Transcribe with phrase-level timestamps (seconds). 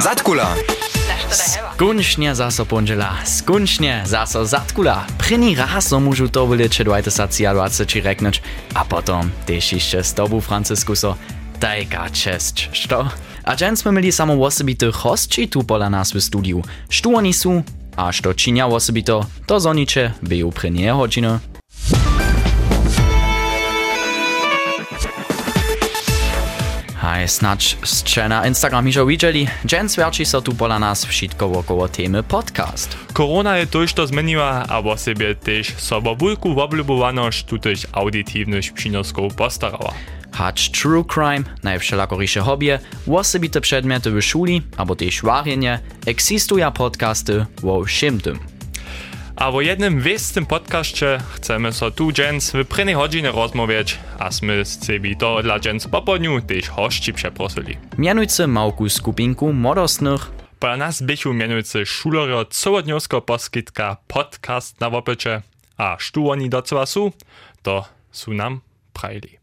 [0.00, 0.56] Zatkula.
[1.28, 5.04] Skunčne zaso ponžela, skunčne zaso zatkula.
[5.20, 8.40] První raz som môžu to byli 2020 či reknúť
[8.72, 11.20] a potom tiež ešte s tobou, Franciskuso,
[11.60, 13.12] tajka čest, što?
[13.44, 16.64] A džen sme mieli samo osobitých hostči tu pola nás v studiu.
[16.88, 17.60] Što oni sú
[18.00, 21.44] a što činia osobito, to zoniče byjú pre nie hodinu.
[27.10, 29.48] Hej, snacz ste na Instagram już widzieli.
[29.66, 32.96] Dżen swerči so tu pola nas wszystko około temy podcast.
[33.12, 39.92] Korona je to, što zmeniła, a o sobie też sobobólku woblubowaność tutež auditywność przynosków postarała.
[40.32, 42.68] Hać true crime, najwszelakorysze hobby,
[43.06, 48.59] osobite przedmioty w szuli, albo też warjenie, ekzystują podcasty o všim tym.
[49.40, 54.64] A w jednym wiestym podcaście chcemy so tu dżens w prvnej godzinie rozmawiać, a sme
[54.64, 57.78] z ciebie to dla dżens popodniu też hości przeprosili.
[57.98, 65.42] Mianujcy małku skupinku modostnych, Po nas bychu mianujcy szulerio całodniowsko poskitka podcast na wopycie,
[65.76, 67.12] a sztu oni do su,
[67.62, 68.60] to su nam
[68.92, 69.38] prajli.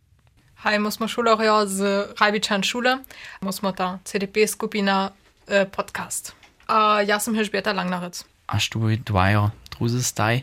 [0.64, 2.98] Hej, my smo šulerja z Rajbičan šule,
[3.42, 5.10] my smo ta CDP skupina
[5.48, 6.36] e, podcast.
[6.68, 8.38] A ja sam Hilžbieta Langnarec.
[8.48, 10.42] aż tu dwajo druzy staj.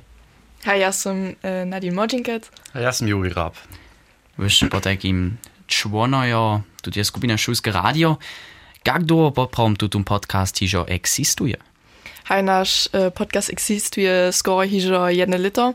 [0.65, 2.51] Hej, ja sam e, Nadine Modzinket.
[2.75, 3.55] Ja sam Juri Rab.
[4.39, 8.17] Wyż po takim członojo, tu jest skupina Szulskie Radio.
[8.87, 11.57] Jak długo poprom tu ten podcast hižo eksistuje?
[12.25, 15.75] Hej, nasz podcast existuje skoro hižo jedne lito.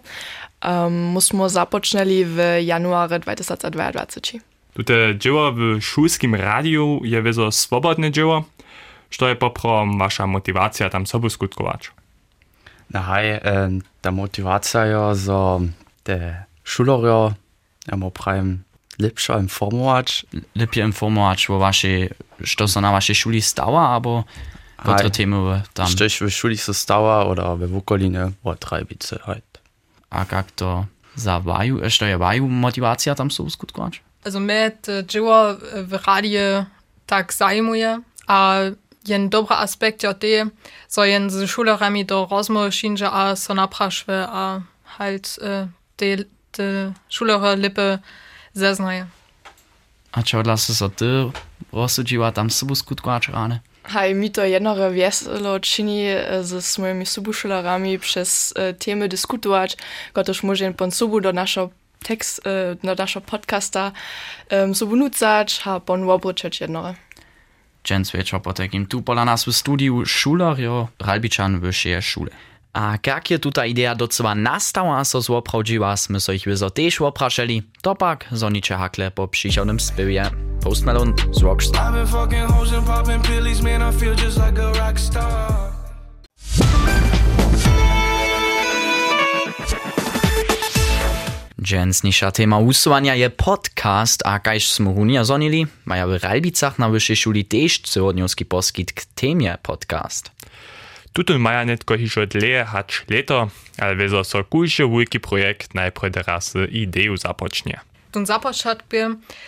[0.65, 4.05] Um, musmo započneli w januarze 2022.
[4.73, 8.43] Tute dzieło w szulskim radiu je wieso swobodne dzieło,
[9.09, 11.91] što je poprom wasza motywacja tam sobu skutkować.
[12.89, 13.41] Nahaj, eh,
[14.01, 15.59] ta motivacija za
[16.03, 17.33] te šularja,
[17.87, 18.65] imamo pravim,
[18.99, 20.23] lepša informovač.
[20.55, 22.09] Lepje informovač v vaši,
[22.43, 24.23] što se na vaši šoli stava, abo
[24.85, 25.87] potre teme tam?
[25.87, 29.59] Što v šoli se stava, oda v okoline, od Trajbice, hajt.
[30.09, 30.85] A kak to
[31.15, 33.99] za vaju, što je vaju motivacija tam so skutkovač?
[34.25, 35.55] Also, med dživo
[35.87, 36.65] v radiju
[37.05, 38.71] tak zajmuje, a
[39.11, 40.51] ein dobry aspekt od tej,
[40.87, 44.61] so jen z szulerami do rozmowy szynże, a so napraszwy, a
[44.97, 45.39] halt
[45.95, 46.17] te,
[46.51, 47.99] te szulery lipy
[48.55, 48.75] der
[50.11, 51.29] A čo odlasu so ty
[51.73, 53.61] rozsudžiła tam subu skutkovač ráne?
[53.85, 59.75] Hej, mi to jednore veselo čini z svojimi subušularami přes teme diskutovač,
[60.13, 61.71] gotož môžem pon subu do našo
[62.05, 62.41] tekst,
[62.83, 63.93] do našo podcasta
[64.49, 66.95] um, subu nucač, ha pon wobročeč jednore.
[67.89, 72.31] Jens wieczor po takim tu pola nas w studiu szulerjo Ralbiczan wyższej szule.
[72.73, 77.63] A jak je tuta idea docela nastała, so złoprawdziła, sme so ich wyzo też opraszeli,
[77.81, 80.31] to pak zonicze hakle po przyjścionym spywie.
[80.63, 81.93] Post Malone z Rockstar.
[91.69, 97.15] Dżensnisza tema usuwania je podcast, a kajż smo runia zonili, maja w Ralbicach na wyższej
[97.15, 100.31] szuli też całodniowski poskit k temie podcast.
[101.13, 106.53] Tutun maja netko hižo dlje hač leto, ale wieso so kujše wielki projekt najprej teraz
[106.71, 107.79] ideju zapocznie.
[108.11, 108.97] Tun započat bi,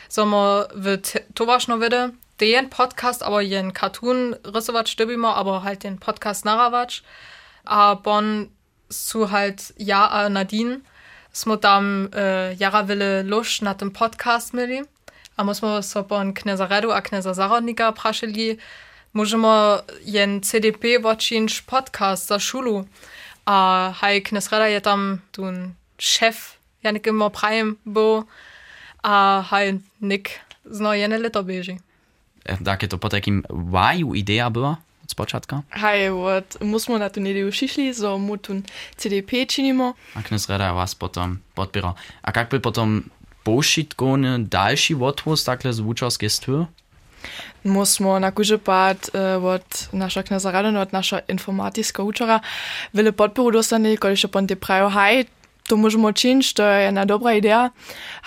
[0.10, 1.02] so mo w
[1.34, 7.04] towarzno wede, den Podcast, aber jen Cartoon rysować stybimo, aber halt den Podcast narawać.
[7.66, 8.50] A bon
[8.90, 10.82] su halt ja a Nadine,
[11.34, 14.84] smo tam äh, jara wille lusch na tym podcast mieli.
[15.38, 18.58] A musmo so bon kneza Redu a kneza Zarodnika praszeli,
[19.14, 22.86] możemy jen CDP watchinć podcast za szulu.
[23.46, 28.24] A haj knez Reda je tam tun szef, janik immer prajem bo,
[29.04, 31.80] a haj nik zno jene lito bieži.
[32.66, 34.78] Tak je to po takim waju idea była
[35.12, 35.62] od początka?
[35.70, 38.62] Hej, od musmo na tu nedelu šišli, so mu tu
[38.96, 39.94] CDP činimo.
[40.16, 41.94] A knes Reda was potom podpierał.
[42.24, 43.04] A jak by potom
[43.44, 46.66] pošitkovny další odvoz takhle z wuczowskiej stwy?
[47.64, 52.40] Musmo na kuže pad uh, od naša kneza Radona, od naša informatiska učara,
[52.94, 55.26] vele podporu dostane, ko še pon te prajo, haj,
[55.72, 57.72] to možemo činiti, to je jedna dobra ideja.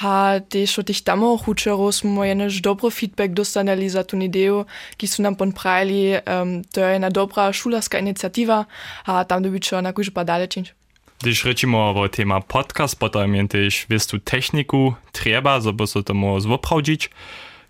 [0.00, 4.64] A tež od tih tamo učerov smo jenež dobro feedback dostaneli za tu ideju,
[4.96, 8.64] ki so nam pon pravili, um, to je jedna dobra šularska inicijativa,
[9.04, 10.72] a tam dobičo na kuže pad dalje činiti.
[11.20, 16.38] Když rečimo o tema podcast, potom je też wistu techniku trzeba, żeby so tomu.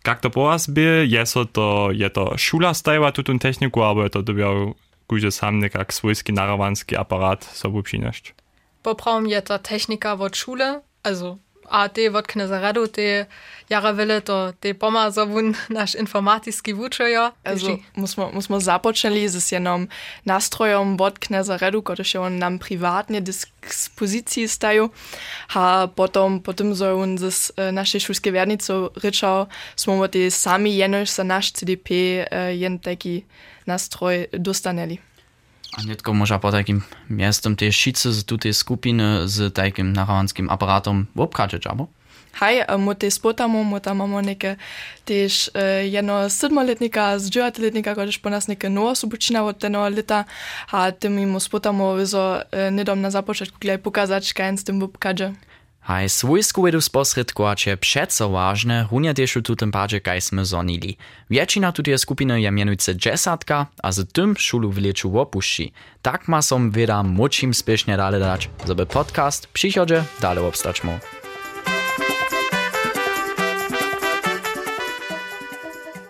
[0.06, 4.02] Jak to po was by, je so to, je to szula stajła tutun techniku, albo
[4.04, 4.74] je to dobiał
[5.06, 8.34] kuže sam nekak swojski narawanski aparat sobu przynieść.
[8.84, 11.38] popravom je ta technika od šule, also
[11.68, 13.26] a te od knezaradu, te
[13.68, 17.30] jara vele, to te poma zovun naš informatijski vučejo.
[17.44, 19.88] Also, musmo, musmo započeli z jenom
[20.24, 24.90] nastrojom od knezaradu, kot še on nam privatne dispoziciji staju,
[25.54, 29.46] a potom, potem so on z uh, naše šulske vernico rečal,
[29.76, 33.24] smo mu te sami jenoš za naš CDP uh, äh, jen taki
[33.66, 35.13] nastroj dostaneli.
[35.82, 41.66] netko moža po takim miestom tej šice z tutej skupiny z takim naravanským aparátom obchádzať,
[41.66, 41.90] alebo?
[42.34, 44.58] Hej, e, mu te spotamo, mu tam imamo neke
[45.06, 49.86] tež eh, eno sedmoletnika, z devetletnika, kot je po nas neke nova sobočina od tega
[49.88, 50.24] leta,
[50.70, 54.82] a temi mu spotamo, vezo eh, nedom na započetku, gledaj pokazati, kaj en s tem
[54.82, 55.30] obkaže.
[55.84, 60.96] Haj svojsku vedu sposredkovač je přeco vážne, hunja tiež tu tym padzie kaj sme zonili.
[61.28, 65.76] Většina tutie skupiny je mienujúce džesatka a z tym šulu v lieču opuší.
[66.00, 70.96] Tak ma som veda močím spiešne dále dať, zobe podcast přichodže dále obstać mo.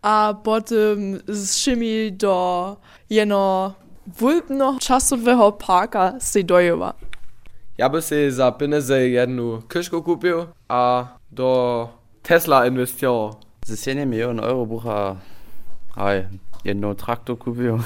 [0.03, 2.77] a potem z szymi do
[3.09, 3.73] jeno
[4.19, 6.93] wulpno czasowego parka Sedojowa.
[7.73, 11.89] Ja by si za peníze jednu kyšku kúpil a do
[12.21, 13.41] Tesla investoval.
[13.65, 15.17] Ze 7 milión eur bucha
[15.97, 16.29] aj
[16.61, 17.81] jednu traktor kúpil.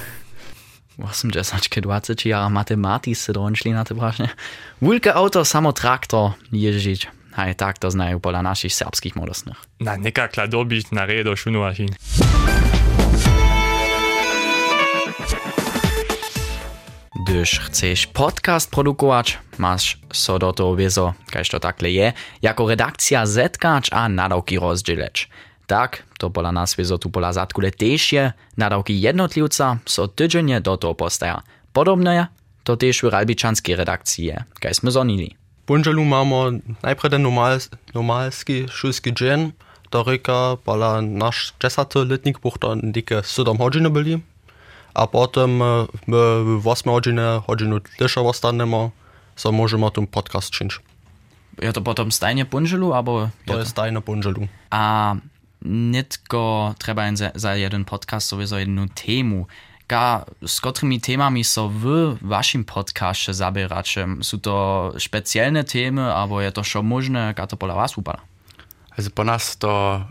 [0.99, 4.27] 80 20 jara matematice došli na te vražne.
[4.83, 7.07] Vulke auto, samo traktor, ježič.
[7.39, 9.55] Aj tak to znajú podľa našich serbských modosných.
[9.79, 11.95] Na nekakla dobiť na riedo šunuvašin.
[17.27, 23.25] Když chceš podcast produkovať, masz so do toho wieso, kaž to takle je, jako redakcja
[23.25, 25.29] zetkać a nadawki rozdzieleć.
[25.67, 30.77] Tak, to pola nas wieso tu pola zatkule też je, nadawki jednotliwca so tydziennie do
[30.77, 31.43] toho postaja.
[31.73, 32.27] Podobne
[32.63, 35.35] to też w ralbiczanskiej redakcji je, kaj sme zonili.
[35.67, 37.59] Bunželu mamy najpierw ten normal,
[37.93, 39.51] normalski szulski dzień,
[39.91, 44.19] do ryka, pola nasz 10 letnik buch to dike 7 godziny byli,
[44.93, 46.17] a potem e, my
[46.59, 47.79] w 8 godziny, godzinu
[49.37, 50.79] ostanemy, so możemy ten podcast czynić.
[51.61, 54.47] Je to potom stajnie punželu, abo To je jest tajne bunželu.
[54.69, 55.15] A
[55.65, 59.47] nitko treba jen za, jeden podcast sowieso jednu temu.
[59.87, 64.07] Ga, z którymi temami so w waszym podcastie zabieracie?
[64.21, 68.21] Są to specjalne temy, albo je to šo możne, ga to pola was upada?
[68.97, 70.03] Also po nas to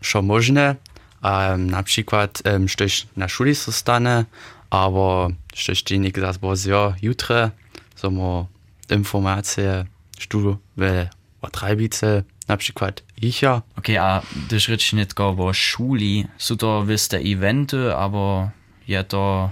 [0.00, 0.76] schon możne,
[1.22, 4.24] um, na przykład um, sztoś na szuli zostane,
[4.70, 6.18] aber sztoś dziennik
[6.66, 7.50] ja jutre,
[7.96, 8.46] so mo
[8.92, 9.86] informacije
[10.18, 11.10] študu vele
[11.42, 13.62] od Rajbice, na przykład Jicha.
[13.76, 18.50] Okay, a gdyż rycz nie tylko o szuli, są to wyste eventy, albo
[18.88, 19.50] je to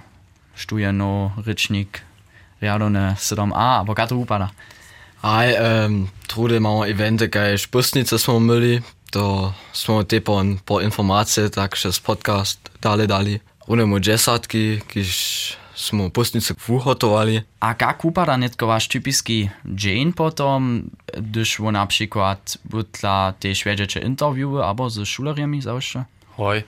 [0.55, 2.01] štujeno rycznik
[2.63, 4.51] riadone 7a, albo kato upada.
[5.23, 11.93] Aj, um, dass mało eventy, kaj szpustnice smo myli, to smo typo po informacje, także
[11.93, 13.41] z podcast dalej, dalej.
[13.69, 17.43] Runemo dziesiątki, kiż smo pustnice vuhotovali.
[17.61, 24.01] A jak upada nitko wasz typiski dzień potom, gdyż wo na przykład butla te szwedziecze
[24.01, 26.05] interviewy, albo ze szuleriami zawsze?
[26.37, 26.63] Hoj.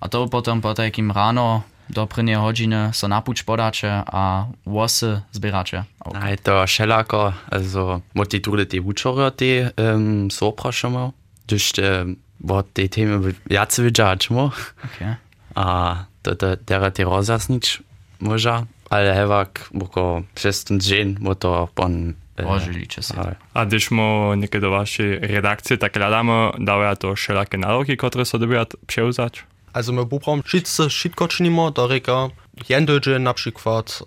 [0.00, 5.84] A to potom po takim rano do prvnej hodiny so napuč podače a włosy zbieracze.
[6.14, 11.12] Aj to šelako, also mo te trude te učorja te um, so oprašamo,
[11.46, 12.04] gdyż te
[12.40, 14.50] bo te temy jacy wydrzać mo,
[14.84, 15.16] Okay.
[15.54, 17.82] a to te dera te rozjasnić
[18.20, 22.14] może, ale hewak, bo przez ten dzień, bo to pon...
[22.36, 23.14] e, Rožiliče se.
[23.14, 23.34] aj.
[23.54, 28.38] A když mu niekedy do waszej redakcji tak hľadáme, dávajú to všelaké nároky, ktoré sa
[28.38, 29.42] dobijú przeuzać?
[29.72, 32.28] Also my buchom wszyscy wszystko czynimy, do ryka.
[32.68, 34.02] Jeden tydzień na przykład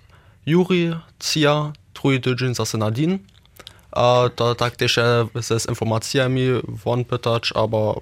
[0.45, 3.19] Juri, Cia, drugi tydzień zase Nadine.
[3.91, 4.99] A to tak też
[5.41, 7.95] z informacjami won pytać, aber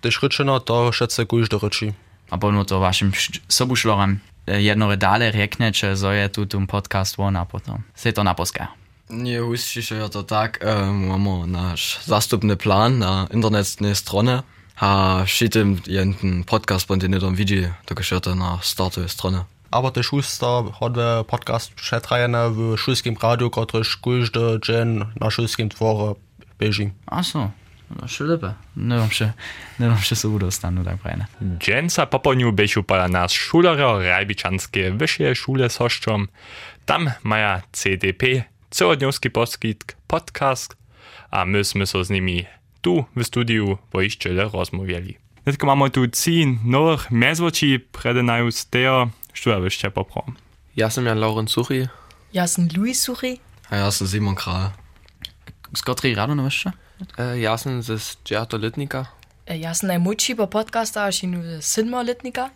[0.00, 1.92] też ryczeno to szece każdy ryczy.
[2.30, 3.12] або то вашим
[3.48, 8.72] собушлорам jednoredale riekne, že je tu ten podcast von a potom se to naposká.
[9.10, 14.44] Nie, hustší, že je to tak, e, um, máme náš zastupný plán na internetnej strone
[14.76, 14.88] a
[15.24, 19.48] šitem jeden podcast po internetom vidí, takže je to na startovej strone.
[19.72, 26.14] Arbate Schuster hodne podcast przetrajene w szulskim radiu, który każdy dzień na szulskim tworze
[26.58, 26.90] bieży.
[27.06, 27.50] A so
[28.08, 29.32] še lepe, ne bom še,
[29.80, 31.28] ne bom še se udal stanu tak fajne.
[31.40, 36.28] Dženca poponju bešu pa nas šularjo Rajbičanske vyššie šule soščom.
[36.84, 40.76] Tam maja CDP, celodňovský poskytk, podcast
[41.32, 42.44] a my sme so s nimi
[42.80, 45.16] tu v studiu pojiščele rozmówieli.
[45.48, 48.98] Netko mamy tu cín nových mezvočí predenajú z teho,
[49.32, 50.36] što ja vyšte poprom.
[50.76, 51.88] Ja som Jan Lauren Suchy.
[52.36, 53.40] Ja som Louis Suchy.
[53.72, 54.76] A ja som Simon Kral.
[55.72, 56.48] Z ktorej rado na?
[57.36, 59.06] Ja sam ze Dżerto Litnika.
[59.46, 62.50] Ja sam najmłodszy po podcasta, a się synmo letnika.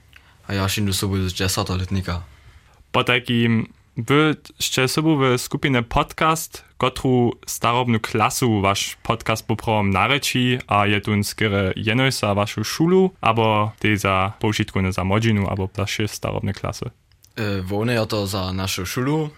[0.49, 2.23] A ja się sobie z Jessata Litnika.
[2.93, 10.59] Po takim wy jeszcze sobie w skupinę podcast, kotru starobnu klasu wasz podcast poprom nareči
[10.67, 15.69] a je tu skere jenoj za vašu šulu, abo te za použitku za modžinu, abo
[15.77, 16.91] za še starobne klasy.
[17.37, 19.31] E, Wone ja to za naszą szulu.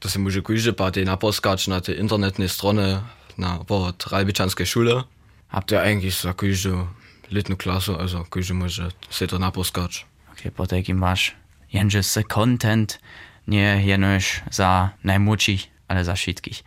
[0.00, 3.00] To się może kujże party naposkać na tej internetnej stronie
[3.40, 5.02] na Wort Rajbiczanskiej Schule.
[5.48, 6.86] Habt ihr eigentlich za kujże
[7.30, 10.06] letną klasę, also kujże może się to naposkać.
[10.32, 11.34] Okay, po takim masz
[11.72, 13.00] jenże content,
[13.48, 16.64] nie jenoś za najmłodszych, ale za wszystkich.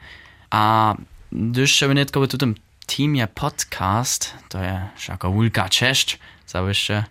[0.50, 0.96] A
[1.32, 7.04] gdyż się nie tylko w tym teamie podcast, to jest jaka wielka cześć, za wyższe.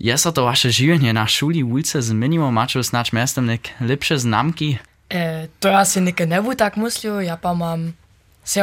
[0.00, 4.78] Jest to wasze życie na szuli ulicy zmieniło, macie znać miastem lepsze znamki?
[5.10, 7.92] E, to ja si neke ne bu tak mislil, ja pa mam,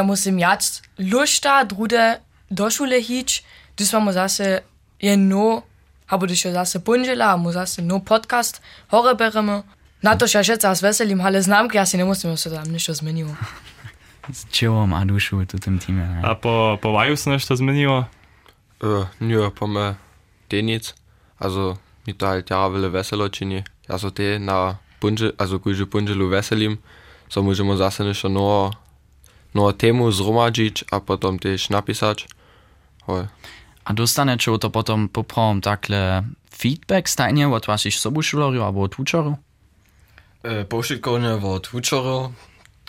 [0.02, 3.44] musím jetzt Lust lusta drude do šule hić,
[3.76, 4.60] dysvamo zase
[5.00, 5.62] je no,
[6.06, 9.62] abo du jo zase punžela, amo zase no podcast, hore bereme.
[10.02, 12.90] Na to še šeca s veselim, ale znamke, ja si ne musím se tam nič
[12.90, 13.34] zmenilo.
[14.32, 16.06] S čilom a dušu v tem týme.
[16.06, 16.20] Ne?
[16.22, 18.04] A po, po vaju se nešto zmenilo?
[18.82, 19.96] Uh, njo, po me
[20.48, 20.94] tenic,
[21.38, 23.64] also mi to halt ja vele veselo čini.
[23.88, 26.78] Ja so te na punže, also kuže punželu veselim,
[27.28, 28.70] so možemo zase nešto novo
[29.58, 32.26] novo temu zromadžić, a potom też napisać.
[33.06, 33.26] Hoj.
[33.84, 39.34] A dostanecie to potom poprom takle feedback stajnie od waszych sobuszulorów albo od uczorów?
[40.44, 42.30] E, Pošitkovne od učorov,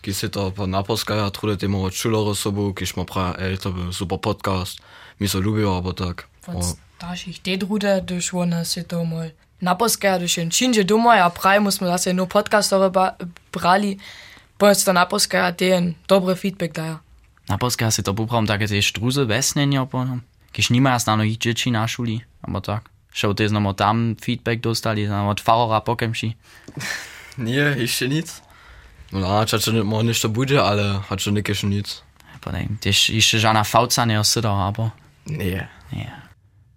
[0.02, 3.72] ki se to pa naposkaja, trude temu od šulorov sobu, ki smo pravi, ej, to
[3.72, 4.80] bi super podcast,
[5.20, 6.28] mi so ljubijo, abo tak.
[6.48, 6.64] Od
[6.98, 11.60] starších te drude, gdyż one si to moj naposkaja, gdyż jen činže domoj, a praj
[11.60, 13.16] musimy zase no podcastore ba-
[13.54, 13.98] brali,
[14.60, 16.96] Powiedz napolska tiež dobrý feedback daja.
[17.48, 20.20] Napolska si to poprom také tiež struze vesnenia potom.
[20.52, 22.92] Keď nemá stáno jičeči na šuli, alebo tak.
[23.16, 26.36] Šo tiež nomo tam feedback dostali, no od farora pokemši.
[27.40, 28.28] Nie, ešte nic.
[29.16, 32.04] No na, čas čo mo nešto bude, ale hat čo nekešo nic.
[32.44, 34.92] Pa ne, tiež ešte žana fauca neosedal, alebo?
[35.24, 35.72] Nie.
[35.96, 36.12] Nie.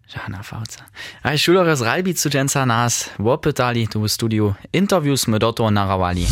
[0.06, 0.86] Żadna fałca.
[1.26, 4.54] A szulory z Rajbi Cudzienca nas łopytali tu w studiu.
[4.72, 6.30] Interviews my do to narawali.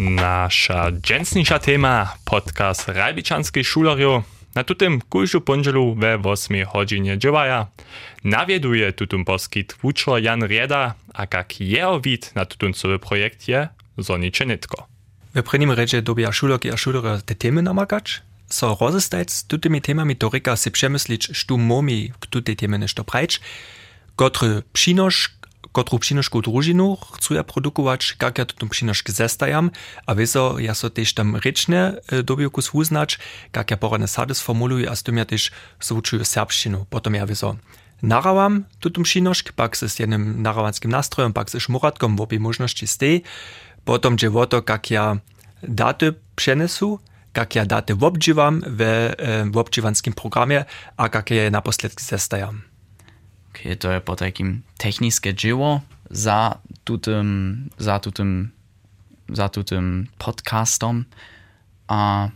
[0.00, 4.22] Nasza dżęsniejsza tema, podcast Rajbiczanskiej Szulerio,
[4.54, 7.66] na tutym kujżu pądżelu we 8 godzinie dziewaja.
[8.24, 13.68] Nawieduje tutym poskit wuczor Jan Rieda, a jak jeho wid na tutym cały projekt je,
[13.98, 14.86] zonicze nitko.
[15.34, 20.30] W prvním reče dobia šuloky a šulere te temy namakać, so rozestajc tutymi temami to
[20.30, 23.40] reka si przemyslić, štu momi k tutej temy nešto prajč,
[24.16, 25.39] kotry przynosz,
[25.72, 29.70] kotru przynoszku družinu chcú ja produkować, jak ja tutą przynoszkę zestajam,
[30.06, 33.18] a wieso ja so też tam rečne dobiokus uznać,
[33.56, 35.50] jak ja porane sady sformuluję, a z tym ja też
[35.80, 36.86] zwučuję serbszczynu.
[36.90, 37.56] Potom ja wieso
[38.02, 42.96] narawam tutą przynoszkę, pak z jednym narawanskim nastrojem, pak z szmuratkom, w obie możności z
[42.96, 43.22] tej,
[43.84, 45.16] Potom je o to, jak ja
[45.62, 46.98] daty przenesu,
[47.36, 49.12] jak ja daty w,
[49.50, 50.64] w obdziwanskim programie,
[50.96, 52.69] a jak ja je naposled zestajam.
[53.60, 58.50] Okay, to je po takim techniskie dzieło za tutym, za tutym,
[59.28, 61.04] za tutym podcastom.
[61.88, 62.28] A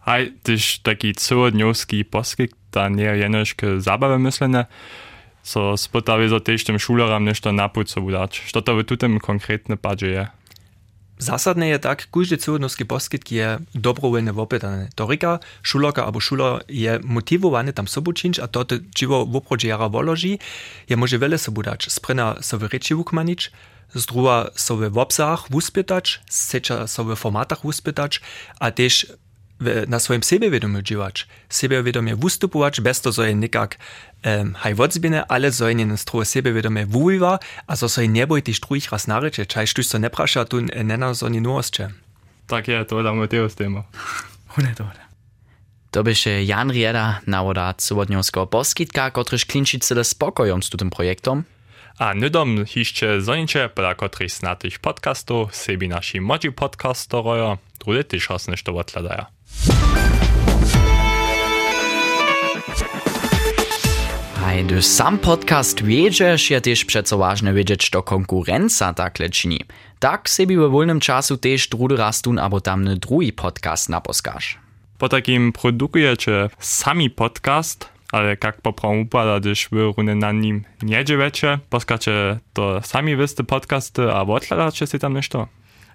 [0.00, 4.66] Haj, tyś taki całodniowski poskik, ta nie jenoś k zabawy myślene,
[5.42, 8.40] so spotawi za też tym szulerom nešto napuco udać.
[8.40, 10.26] Što to w tutym konkretne padzie je?
[11.24, 14.92] Zásadné je tak, každý celohodnostný poskyt je dobrovoľne vopetané.
[14.92, 20.36] To říká, šuloka alebo šulo je motivovaný tam sobučinč a toto čivo voprodže jara voloží,
[20.84, 21.88] je môže veľa sobudač.
[21.88, 23.48] Sprena so v reči vukmanič,
[23.96, 28.20] zdruha so v obsahách uspytač, seča so v formatách uspytač
[28.60, 29.16] a tiež
[29.86, 33.76] na swoim sebevědomí džiwać, sebevědomie wustupować, bez to, że je nikak
[34.24, 38.60] um, haj wodzbine, ale że je nie stroje sebevědomie wuviva, a so je neboj tyž
[38.60, 41.90] druhých raz nareče, čaj štuž so nepraša, tu nena so ni nuosče.
[42.46, 43.84] Tak je, to dám Mateus téma.
[44.48, 44.84] Hune to.
[45.90, 51.44] To byše Jan Rieda, nawoda cywodniowskiego poskitka, kotryż klinczycyle spokojom z tym projektom.
[51.98, 58.48] A nudom hišće zoniče, pola kotrych snatych podcastów, sebi naši modzi podcastorojo, drudy tyž raz
[58.48, 58.72] nešto
[64.52, 69.60] gdy sam podcast wiedziesz, je też przeco ważne wiedzieć, to konkurencja tak czyni.
[69.98, 74.58] Tak sebi we wolnym czasu też drudy raz tun, abo tamny drugi podcast naposkasz.
[74.98, 81.04] Po takim produkujecie sami podcast, ale jak poprawą upada, gdyż wy runę na nim nie
[81.04, 85.48] dziewiecie, poskacie to sami wysty podcasty, a odkladacie się tam nešto?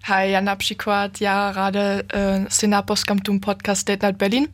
[0.03, 4.47] Hai, ja napsikuat, ja rade äh, sena poskamtum podcast Date Night Berlin.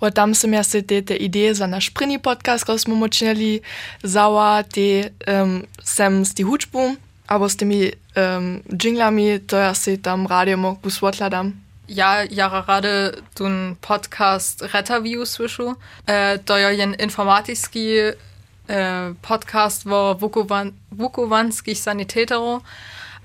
[0.00, 3.62] Ua tam sem jaz se te te ideje za naš prvi podcast, ko smo močnili,
[4.02, 6.96] zawa te um, sem s ti hučbu,
[7.26, 11.62] abo s temi um, džinglami, to jaz se tam radio mog posvotladam.
[11.92, 15.76] ja, Jahre gerade den Podcast Retterview słyшу.
[16.06, 18.14] E, to ja jen informatycki e,
[18.68, 20.16] äh, podcast war
[20.90, 22.62] Vukovanski Sanitätero.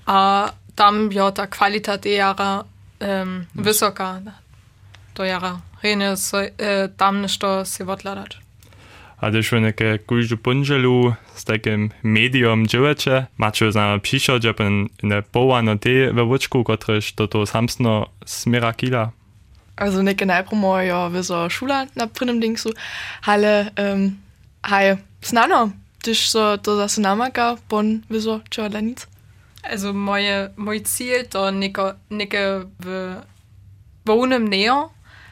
[0.06, 4.22] A tam jota kvalitata jara um, visoka.
[5.12, 8.36] To jara rene so, e, tam nešto si odgledati.
[9.20, 14.86] A když vy nějaké kůžu ponželu s takým médium dělače, máte znamená píšo, že pen
[15.02, 19.12] nepováno ty ve vočku, kteréž toto samsno směra kýla.
[19.76, 22.70] Also nicht genau promo, ja, wie so Schule nach drinnen Ding so.
[23.22, 24.18] Halle, ähm,
[24.66, 25.72] hi, snano,
[26.06, 29.06] dich so, das ist Namaka, bon, wie so, tschau, da nichts
[29.70, 33.16] also moje, moj cilj to neko, neke v
[34.04, 34.90] volnem nejo,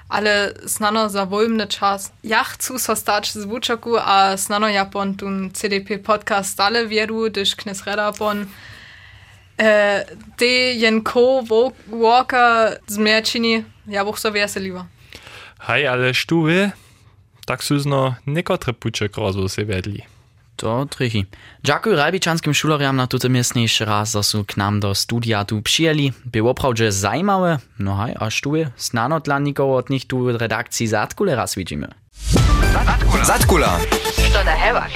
[0.09, 2.13] ale snano za volmne čas.
[2.23, 7.55] Ja chcú sa stať zvučaku a snano ja pon tun CDP podcast stále vieru, když
[7.55, 8.47] knes reda pon
[9.59, 10.05] e,
[10.37, 11.43] ty jen ko
[11.91, 14.87] walka zmierčini, ja buch so veseliva.
[15.67, 16.71] Hej, ale štuve,
[17.47, 20.16] tak sú zno nekotre puček rozvose vedli.
[20.57, 21.25] To trichy.
[21.65, 26.13] Dziękuję rajbiczanskim szulariam na tutem jeszcze raz, że są k nam do studia tu przyjęli.
[26.25, 30.87] Było prawdzie zajmawe, no hej, aż tu znano dla nikogo od nich tu w redakcji
[30.87, 31.89] Zatkule raz widzimy.
[33.23, 33.79] Zatkula.
[34.45, 34.93] Da hevaš?